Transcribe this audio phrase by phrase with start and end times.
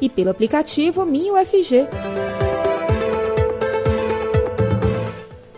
[0.00, 1.88] e pelo aplicativo MinUFG.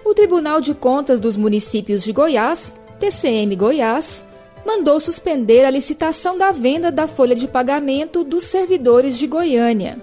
[0.04, 4.22] O Tribunal de Contas dos Municípios de Goiás, TCM Goiás,
[4.64, 10.00] mandou suspender a licitação da venda da folha de pagamento dos servidores de Goiânia.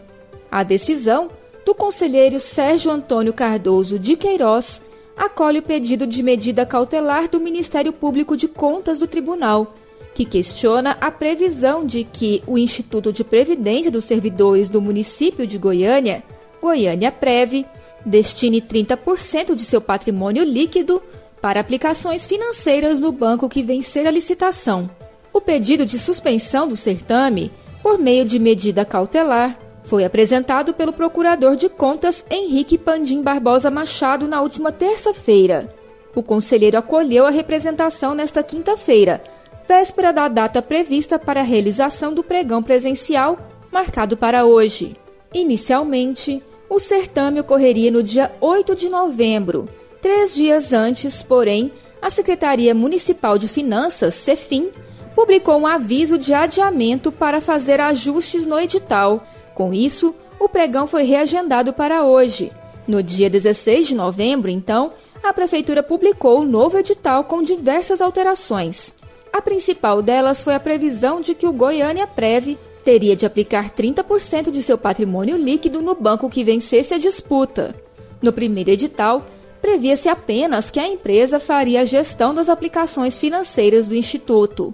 [0.52, 1.30] A decisão
[1.66, 4.82] do conselheiro Sérgio Antônio Cardoso de Queiroz
[5.16, 9.76] acolhe o pedido de medida cautelar do Ministério Público de Contas do Tribunal,
[10.20, 15.58] que questiona a previsão de que o Instituto de Previdência dos Servidores do município de
[15.58, 16.22] Goiânia,
[16.62, 17.66] Goiânia Preve,
[18.06, 21.02] destine 30% de seu patrimônio líquido
[21.42, 24.90] para aplicações financeiras no banco que vencer a licitação.
[25.32, 27.50] O pedido de suspensão do certame,
[27.82, 34.28] por meio de medida cautelar, foi apresentado pelo procurador de contas Henrique Pandim Barbosa Machado
[34.28, 35.74] na última terça-feira.
[36.14, 39.24] O conselheiro acolheu a representação nesta quinta-feira,
[39.70, 43.38] véspera da data prevista para a realização do pregão presencial,
[43.72, 44.96] marcado para hoje.
[45.32, 49.70] Inicialmente, o certame ocorreria no dia 8 de novembro.
[50.02, 54.72] Três dias antes, porém, a Secretaria Municipal de Finanças, CEFIM,
[55.14, 59.24] publicou um aviso de adiamento para fazer ajustes no edital.
[59.54, 62.52] Com isso, o pregão foi reagendado para hoje.
[62.88, 68.98] No dia 16 de novembro, então, a Prefeitura publicou o novo edital com diversas alterações.
[69.32, 74.52] A principal delas foi a previsão de que o Goiânia Preve teria de aplicar 30%
[74.52, 77.76] de seu patrimônio líquido no banco que vencesse a disputa.
[78.22, 79.26] No primeiro edital,
[79.62, 84.74] previa-se apenas que a empresa faria a gestão das aplicações financeiras do Instituto.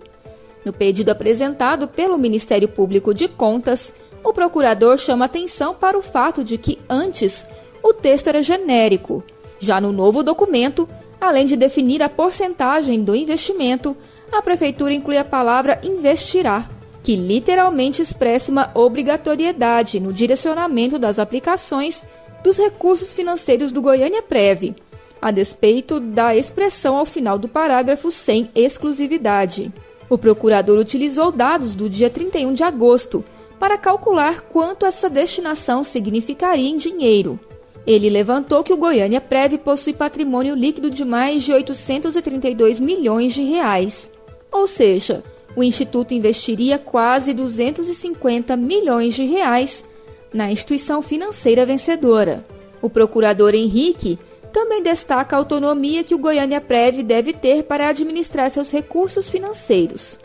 [0.63, 6.43] No pedido apresentado pelo Ministério Público de Contas, o procurador chama atenção para o fato
[6.43, 7.45] de que, antes,
[7.83, 9.23] o texto era genérico.
[9.59, 10.89] Já no novo documento,
[11.21, 13.95] além de definir a porcentagem do investimento,
[14.35, 16.69] a Prefeitura inclui a palavra investirá
[17.05, 22.03] que literalmente expressa uma obrigatoriedade no direcionamento das aplicações
[22.43, 24.75] dos recursos financeiros do Goiânia Prev,
[25.21, 29.71] a despeito da expressão ao final do parágrafo sem exclusividade.
[30.09, 33.23] O procurador utilizou dados do dia 31 de agosto
[33.59, 37.39] para calcular quanto essa destinação significaria em dinheiro.
[37.85, 43.43] Ele levantou que o Goiânia Prev possui patrimônio líquido de mais de 832 milhões de
[43.43, 44.09] reais.
[44.55, 45.21] Ou seja,
[45.53, 49.83] o Instituto investiria quase 250 milhões de reais
[50.33, 52.45] na instituição financeira vencedora.
[52.81, 54.17] O procurador Henrique
[54.53, 60.17] também destaca a autonomia que o Goiânia Prev deve ter para administrar seus recursos financeiros.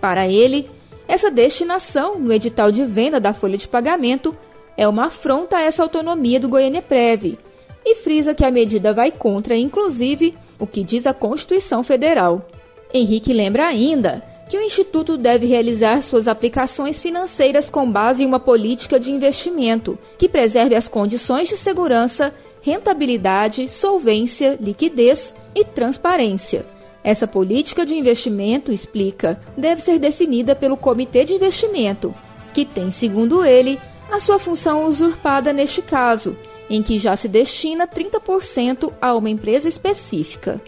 [0.00, 0.68] Para ele,
[1.06, 4.34] essa destinação no edital de venda da folha de pagamento
[4.76, 7.38] é uma afronta a essa autonomia do Goiânia Prev
[7.86, 12.44] e frisa que a medida vai contra, inclusive, o que diz a Constituição Federal.
[12.92, 18.40] Henrique lembra ainda que o Instituto deve realizar suas aplicações financeiras com base em uma
[18.40, 26.64] política de investimento que preserve as condições de segurança, rentabilidade, solvência, liquidez e transparência.
[27.04, 32.14] Essa política de investimento, explica, deve ser definida pelo Comitê de Investimento,
[32.52, 33.78] que tem, segundo ele,
[34.10, 36.36] a sua função usurpada neste caso,
[36.68, 40.60] em que já se destina 30% a uma empresa específica.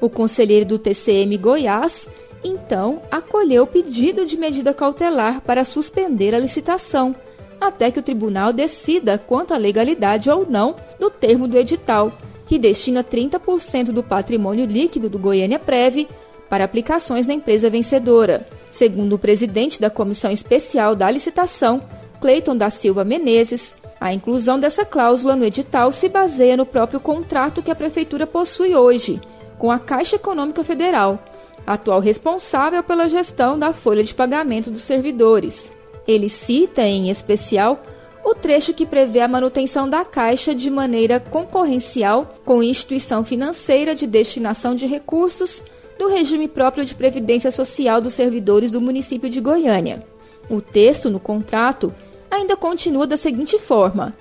[0.00, 2.08] O conselheiro do TCM Goiás
[2.42, 7.14] então acolheu o pedido de medida cautelar para suspender a licitação,
[7.60, 12.12] até que o tribunal decida quanto à legalidade ou não do termo do edital,
[12.46, 16.08] que destina 30% do patrimônio líquido do Goiânia Preve
[16.48, 18.46] para aplicações na empresa vencedora.
[18.72, 21.82] Segundo o presidente da Comissão Especial da Licitação,
[22.20, 27.62] Cleiton da Silva Menezes, a inclusão dessa cláusula no edital se baseia no próprio contrato
[27.62, 29.20] que a Prefeitura possui hoje
[29.60, 31.22] com a Caixa Econômica Federal,
[31.66, 35.70] atual responsável pela gestão da folha de pagamento dos servidores.
[36.08, 37.84] Ele cita, em especial,
[38.24, 44.06] o trecho que prevê a manutenção da Caixa de maneira concorrencial com instituição financeira de
[44.06, 45.62] destinação de recursos
[45.98, 50.02] do regime próprio de previdência social dos servidores do município de Goiânia.
[50.48, 51.94] O texto no contrato
[52.30, 54.16] ainda continua da seguinte forma: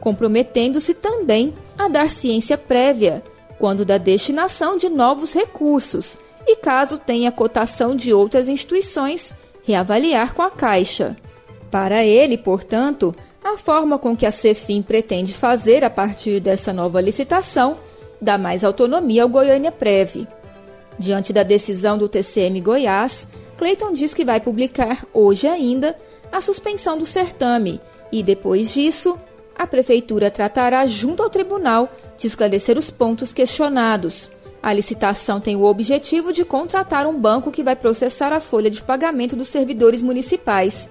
[0.00, 3.22] comprometendo-se também a dar ciência prévia
[3.62, 9.32] quando da destinação de novos recursos e, caso tenha cotação de outras instituições,
[9.62, 11.16] reavaliar com a Caixa.
[11.70, 17.00] Para ele, portanto, a forma com que a Cefim pretende fazer a partir dessa nova
[17.00, 17.78] licitação
[18.20, 20.26] dá mais autonomia ao Goiânia Prev.
[20.98, 25.96] Diante da decisão do TCM Goiás, Cleiton diz que vai publicar hoje ainda
[26.32, 27.80] a suspensão do certame
[28.10, 29.16] e, depois disso,
[29.56, 34.30] a Prefeitura tratará junto ao tribunal de esclarecer os pontos questionados.
[34.62, 38.82] A licitação tem o objetivo de contratar um banco que vai processar a folha de
[38.82, 40.88] pagamento dos servidores municipais.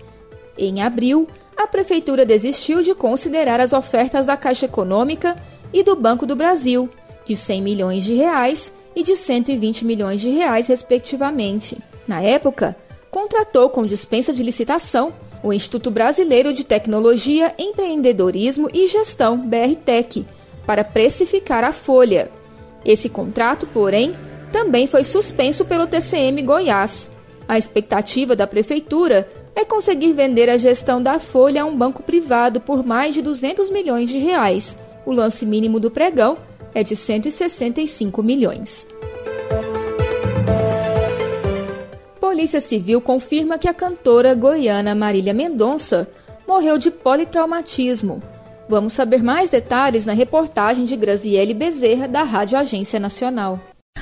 [0.58, 5.36] Em abril, a Prefeitura desistiu de considerar as ofertas da Caixa Econômica
[5.72, 6.90] e do Banco do Brasil,
[7.26, 11.78] de 100 milhões de reais e de 120 milhões de reais, respectivamente.
[12.08, 12.76] Na época,
[13.10, 15.14] contratou com dispensa de licitação
[15.44, 20.26] o Instituto Brasileiro de Tecnologia, Empreendedorismo e Gestão, BRTEC,
[20.66, 22.30] para precificar a folha.
[22.86, 24.16] Esse contrato, porém,
[24.52, 27.10] também foi suspenso pelo TCM Goiás.
[27.48, 32.62] A expectativa da prefeitura é conseguir vender a gestão da folha a um banco privado
[32.62, 34.78] por mais de 200 milhões de reais.
[35.06, 36.38] O lance mínimo do pregão
[36.74, 38.88] é de 165 milhões.
[42.42, 46.10] Polícia Civil confirma que a cantora goiana Marília Mendonça
[46.48, 48.20] morreu de politraumatismo.
[48.68, 53.60] Vamos saber mais detalhes na reportagem de Graziele Bezerra, da Rádio Agência Nacional.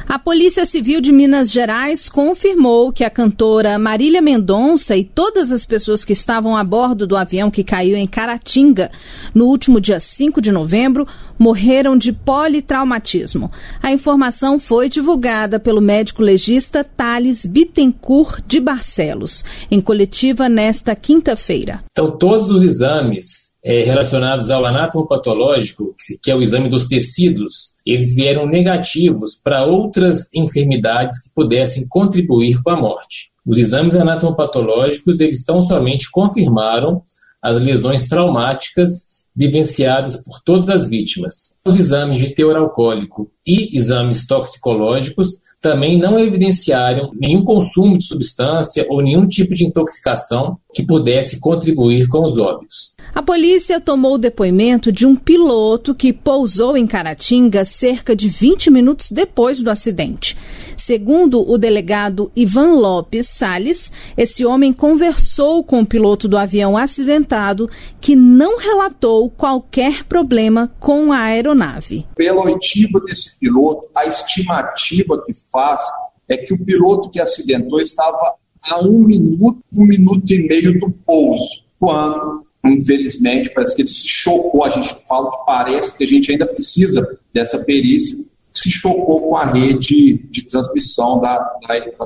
[0.10, 5.68] A Polícia Civil de Minas Gerais confirmou que a cantora Marília Mendonça e todas as
[5.68, 8.90] pessoas que estavam a bordo do avião que caiu em Caratinga
[9.36, 11.06] no último dia 5 de novembro
[11.38, 13.52] morreram de politraumatismo.
[13.84, 21.84] A informação foi divulgada pelo médico legista Thales Bittencourt de Barcelos, em coletiva nesta quinta-feira.
[21.92, 28.16] Então, todos os exames é, relacionados ao anatomopatológico, que é o exame dos tecidos, eles
[28.16, 33.32] vieram negativos para outras enfermidades que pudessem contribuir com a morte.
[33.46, 37.02] Os exames anatomopatológicos, eles tão somente confirmaram
[37.42, 41.56] as lesões traumáticas vivenciadas por todas as vítimas.
[41.64, 48.86] Os exames de teor alcoólico e exames toxicológicos também não evidenciaram nenhum consumo de substância
[48.90, 52.96] ou nenhum tipo de intoxicação que pudesse contribuir com os óbitos.
[53.20, 58.72] A polícia tomou o depoimento de um piloto que pousou em Caratinga cerca de 20
[58.72, 60.38] minutos depois do acidente.
[60.78, 67.70] Segundo o delegado Ivan Lopes Sales, esse homem conversou com o piloto do avião acidentado
[68.00, 72.08] que não relatou qualquer problema com a aeronave.
[72.16, 75.82] Pela oitiva desse piloto, a estimativa que faz
[76.30, 78.36] é que o piloto que acidentou estava
[78.72, 84.08] a um minuto, um minuto e meio do pouso, quando infelizmente, parece que ele se
[84.08, 84.64] chocou.
[84.64, 88.18] A gente fala que parece que a gente ainda precisa dessa perícia.
[88.52, 92.06] Se chocou com a rede de transmissão da, da, da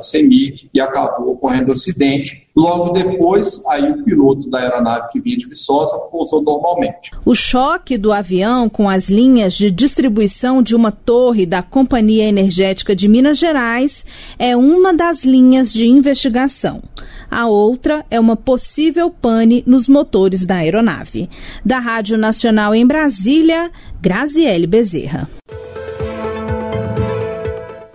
[0.73, 2.47] e acabou ocorrendo um acidente.
[2.55, 7.09] Logo depois, aí o piloto da aeronave que vinha de Viçosa pousou normalmente.
[7.25, 12.95] O choque do avião com as linhas de distribuição de uma torre da Companhia Energética
[12.95, 14.05] de Minas Gerais
[14.37, 16.83] é uma das linhas de investigação.
[17.29, 21.29] A outra é uma possível pane nos motores da aeronave.
[21.65, 23.71] Da Rádio Nacional em Brasília,
[24.01, 25.29] Graziele Bezerra.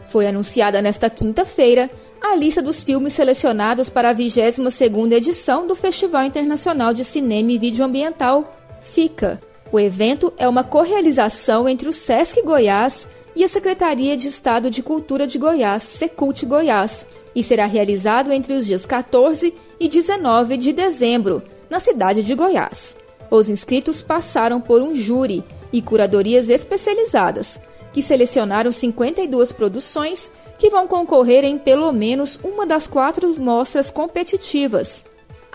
[0.08, 1.90] Foi anunciada nesta quinta-feira
[2.20, 7.58] a lista dos filmes selecionados para a 22ª edição do Festival Internacional de Cinema e
[7.58, 9.40] Vídeo Ambiental, FICA.
[9.70, 14.82] O evento é uma correalização entre o SESC Goiás e a Secretaria de Estado de
[14.82, 20.72] Cultura de Goiás, Secult Goiás, e será realizado entre os dias 14 e 19 de
[20.72, 22.96] dezembro, na cidade de Goiás.
[23.30, 27.60] Os inscritos passaram por um júri e curadorias especializadas,
[27.92, 35.04] que selecionaram 52 produções que vão concorrer em pelo menos uma das quatro mostras competitivas.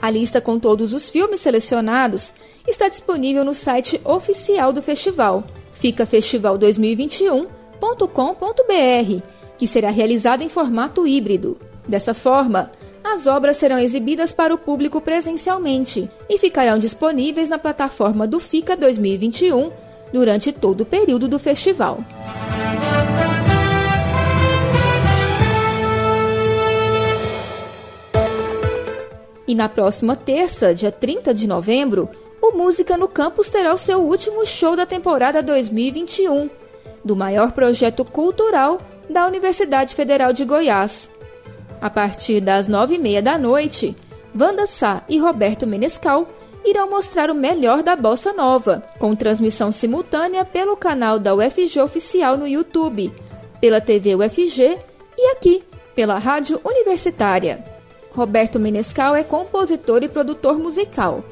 [0.01, 2.33] A lista com todos os filmes selecionados
[2.67, 6.05] está disponível no site oficial do festival, fica
[7.83, 9.21] festival2021.com.br
[9.57, 11.57] que será realizada em formato híbrido.
[11.87, 12.71] Dessa forma,
[13.03, 18.75] as obras serão exibidas para o público presencialmente e ficarão disponíveis na plataforma do FICA
[18.75, 19.71] 2021
[20.11, 21.99] durante todo o período do festival.
[29.45, 32.09] E na próxima terça, dia 30 de novembro,
[32.41, 36.49] o Música no Campus terá o seu último show da temporada 2021,
[37.03, 38.79] do maior projeto cultural
[39.09, 41.11] da Universidade Federal de Goiás.
[41.81, 43.95] A partir das nove e meia da noite,
[44.37, 46.27] Wanda Sá e Roberto Menescal
[46.65, 52.37] irão mostrar o melhor da bossa nova, com transmissão simultânea pelo canal da UFG Oficial
[52.37, 53.13] no YouTube,
[53.59, 54.77] pela TV UFG
[55.17, 57.63] e aqui, pela Rádio Universitária.
[58.11, 61.23] Roberto Menescal é compositor e produtor musical.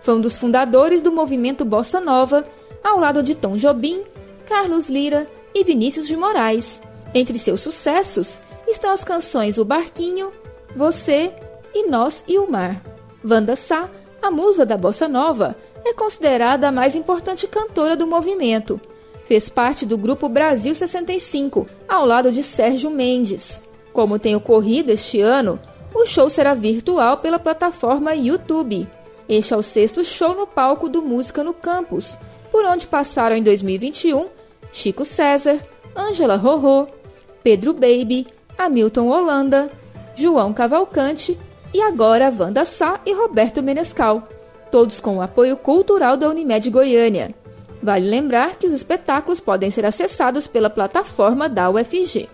[0.00, 2.44] Foi um dos fundadores do movimento Bossa Nova,
[2.82, 4.02] ao lado de Tom Jobim,
[4.50, 6.82] Carlos Lira e Vinícius de Moraes.
[7.14, 10.32] Entre seus sucessos estão as canções O Barquinho,
[10.74, 11.32] Você
[11.72, 12.82] e Nós e o Mar.
[13.24, 13.88] Wanda Sá,
[14.20, 18.80] a musa da bossa nova, é considerada a mais importante cantora do movimento.
[19.24, 23.62] Fez parte do grupo Brasil 65, ao lado de Sérgio Mendes.
[23.92, 25.60] Como tem ocorrido este ano,
[25.94, 28.88] o show será virtual pela plataforma YouTube.
[29.28, 32.18] Este é o sexto show no palco do Música no Campus,
[32.50, 34.39] por onde passaram em 2021
[34.72, 35.58] Chico César,
[35.96, 36.86] Ângela Rorô,
[37.42, 39.70] Pedro Baby, Hamilton Holanda,
[40.14, 41.38] João Cavalcante
[41.72, 44.28] e agora Wanda Sá e Roberto Menescal,
[44.70, 47.34] todos com o apoio cultural da Unimed Goiânia.
[47.82, 52.28] Vale lembrar que os espetáculos podem ser acessados pela plataforma da UFG.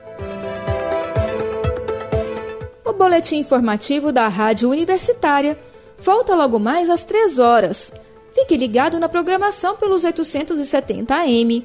[2.85, 5.57] O boletim informativo da Rádio Universitária
[5.99, 7.93] volta logo mais às 3 horas.
[8.33, 11.65] Fique ligado na programação pelos 870 AM,